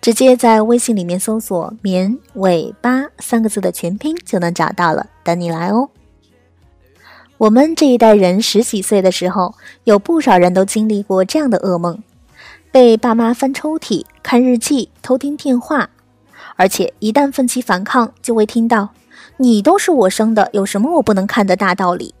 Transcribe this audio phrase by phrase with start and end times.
[0.00, 5.88] 直接在微信里面搜索“棉尾巴”三个字的全拼就能找到了，等你来哦。
[7.38, 9.54] 我们这一代人十几岁的时候，
[9.84, 12.02] 有不少人都经历过这样的噩梦：
[12.70, 15.90] 被爸妈翻抽屉、看日记、偷听电话，
[16.56, 18.88] 而且一旦奋起反抗，就会听到
[19.36, 22.14] “你都是我生的，有什么我不能看的大道理”。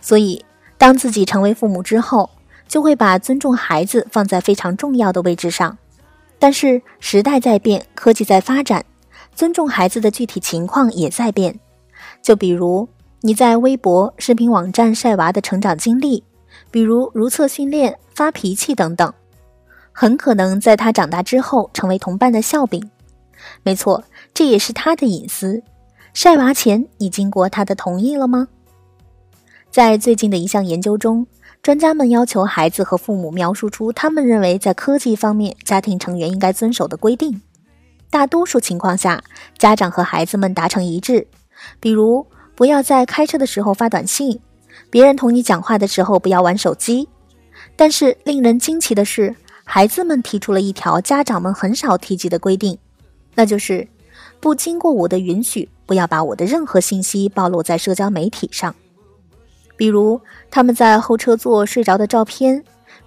[0.00, 0.44] 所以，
[0.78, 2.30] 当自己成为父母之后，
[2.66, 5.76] 就会把尊重孩子放在非常重要的位置上。
[6.40, 8.82] 但是时代在变，科技在发展，
[9.34, 11.60] 尊重孩子的具体情况也在变。
[12.22, 12.88] 就比如
[13.20, 16.24] 你在微博、视频网站晒娃的成长经历，
[16.70, 19.12] 比如如厕训练、发脾气等等，
[19.92, 22.90] 很可能在他长大之后成为同伴的笑柄。
[23.62, 24.02] 没错，
[24.32, 25.62] 这也是他的隐私。
[26.14, 28.48] 晒娃前，你经过他的同意了吗？
[29.70, 31.26] 在最近的一项研究中。
[31.62, 37.42] 专家们要求孩子和父母描述出他们认为在科技方面家庭成员应该遵守的规定。
[38.08, 39.22] 大多数情况下，
[39.58, 41.26] 家长和孩子们达成一致，
[41.78, 44.40] 比如不要在开车的时候发短信，
[44.88, 47.06] 别人同你讲话的时候不要玩手机。
[47.76, 52.78] 但是令人惊奇的是，孩子们提出了一条家长们很少提及的规定，
[53.34, 53.86] 那就是
[54.40, 58.74] 不经过我的允许，不要把我的任何信息暴露在社交媒体上。
[59.80, 60.20] 比如
[60.50, 62.62] 他们在后车座睡着的照片，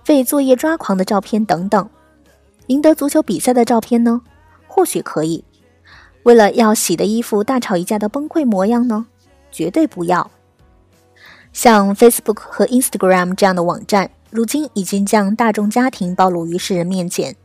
[0.07, 1.87] 为作业抓狂的照片等等，
[2.65, 4.19] 赢得足球比赛的照片呢？
[4.65, 5.43] 或许可以。
[6.23, 9.05] 为了要洗的衣服大吵一架的崩溃模样呢？
[9.51, 10.31] 绝对不要。
[11.51, 17.35] 像 Facebook 和 Instagram 这样的网站，如今已经将大众家庭暴露于世人面前。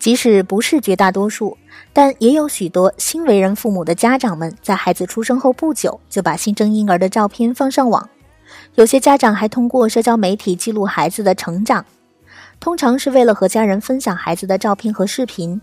[0.00, 1.56] 即使不是绝大多数，
[1.92, 8.10] 但也有许多新为人父母的家长们，在孩子出生后不久就把新生婴儿的照片放上网。
[8.74, 11.84] 有些家长还通过社交媒体记录孩子的成长，
[12.58, 15.60] 通常是为了和家人分享孩子的照片和视频。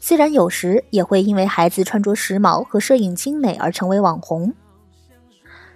[0.00, 4.52] 虽然有时也会因为孩子穿着时髦和摄影精美而成为网红。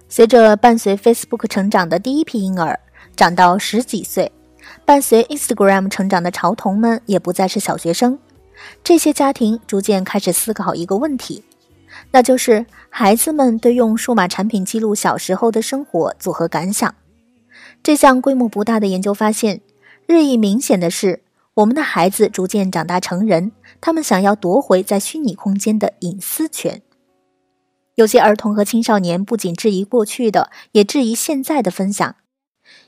[0.07, 2.79] 随着伴随 Facebook 成长的第一批婴儿
[3.15, 4.31] 长到十几岁，
[4.83, 8.17] 伴随 Instagram 成长的潮童们也不再是小学生，
[8.83, 11.43] 这些家庭逐渐开始思考一个问题。
[12.11, 16.95] 那就是孩子们对用数码产品记录小时候的生活作何感想？
[17.83, 19.61] 这项规模不大的研究发现，
[20.07, 21.23] 日益明显的是，
[21.55, 26.81] 我们的孩子逐渐长大成人，他们想要夺回在虚拟空间的隐私权。
[27.95, 32.15] 有些儿童和青少年不仅质疑过去的，也质疑现在的分享。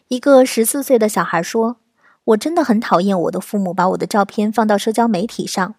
[0.08, 1.78] 一个十四岁的小孩说
[2.26, 5.76] ：“我真的很讨厌我的父母把我的照片放到社交媒体上。”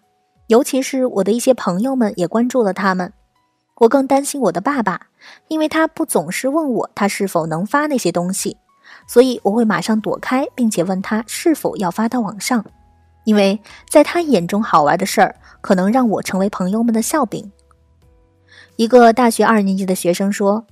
[0.47, 3.13] 尤其是我的一些朋友们也关注了他们，
[3.83, 5.07] 我更担心我的爸爸，
[5.49, 8.55] 因为他不总是问我他是否能发那些东西，
[9.07, 12.63] 所以我会马上躲开，并且问他是否要发到网上，
[13.25, 17.51] 因为在他眼中好玩的事儿可能让我成为朋友们的笑柄。
[18.77, 20.65] 一个大学二年级的学生说：“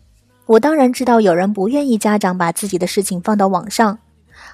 [0.48, 4.00] 我当然知道有人不愿意家长把自己的事情放到网上，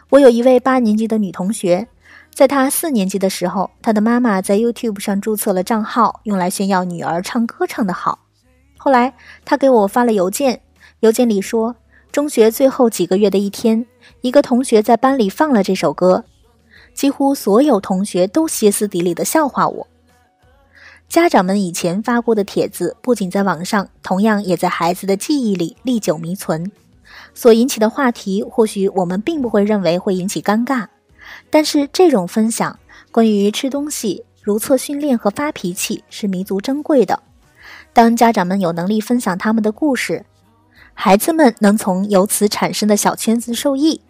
[0.10, 1.88] 我有一位八年级的女同学。”
[2.34, 8.20] 在她四年级的时候，她的妈妈在 YouTube 上注册了账号，用来炫耀女儿唱歌唱得好。
[8.88, 10.62] 后来，他给我发了邮件，
[11.02, 11.76] 邮件里说，
[12.10, 13.86] 中学最后几个月的一天，
[14.22, 16.24] 一个同学在班里放了这首歌，
[16.94, 19.88] 几乎所有同学都歇斯底里的笑话我。
[21.10, 26.72] 家长们以前发过的帖子，不仅在网上，同样也在孩子的记忆里历久弥存。
[27.34, 30.88] 所引起的话题，或许我们并不会认为会引起尴尬。
[31.50, 32.80] 但是这种分享，
[33.12, 37.24] 关于吃东西、如厕训练和发脾气，是弥足珍贵的。
[37.94, 40.26] 当家长们有能力分享他们的故事，
[40.94, 44.02] 孩子们能从由此产生的小圈子受益。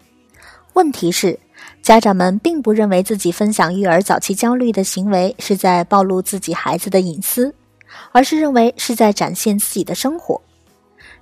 [0.74, 1.38] 问题是，
[1.82, 7.54] 家长们并不认为自己分享育儿早期焦虑的行为是在暴露自己孩子的隐私，
[8.12, 10.40] 而是认为是在展现自己的生活。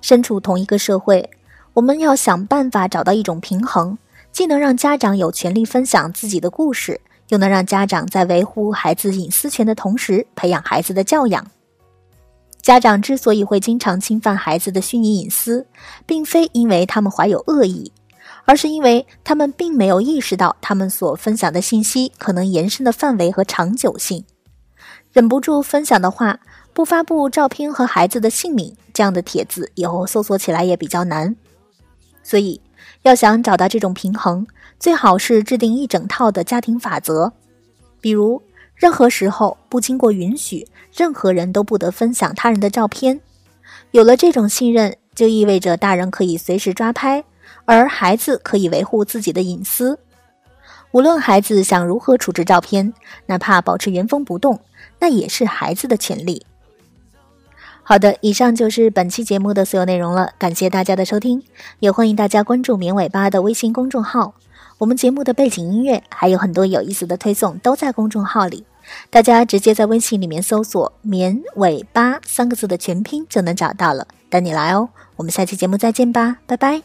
[0.01, 1.29] 身处同一个社会，
[1.73, 3.97] 我们要想办法找到一种平衡。
[4.29, 11.43] 既能让家长有权利分享自己的故事，又能让家长在维护孩子隐私权的同时培养孩子的教养。
[12.67, 15.65] 家长之所以会经常侵犯孩子的虚拟隐私，
[16.05, 17.93] 并非因为他们怀有恶意，
[18.43, 24.25] 而是因为他们并没有意识到他们所分享的信息可能延伸的范围和长久性。
[25.13, 26.41] 忍不住分享的话，
[26.73, 31.33] 不发布照片和孩子的姓名，这样的帖子以后搜索起来也比较难。
[32.21, 32.59] 所以，
[33.03, 34.45] 要想找到这种平衡，
[34.77, 37.31] 最好是制定一整套的家庭法则，
[38.01, 38.41] 比如
[38.77, 43.19] 任何时候不经过允许，任何人都不得分享他人的照片。
[43.91, 47.23] 有了这种信任，就意味着大人可以随时抓拍，
[47.65, 49.97] 而孩子可以维护自己的隐私。
[50.91, 52.93] 无论孩子想如何处置照片，
[53.25, 54.59] 哪怕保持原封不动，
[54.99, 56.45] 那也是孩子的权利。
[57.83, 61.41] 好的，以上就是本期节目的所有内容了，感谢大家的收听，
[61.79, 64.35] 也欢迎大家关注“绵尾巴”的微信公众号。
[64.77, 68.63] 我们节目的背景音乐还有很多有意思的推送都在公众号里，
[69.09, 74.89] 大家直接在微信里面搜索“绵尾巴”三个字的全拼就能找到了，等你来哦。
[75.15, 76.83] 我们下期节目再见吧，拜拜。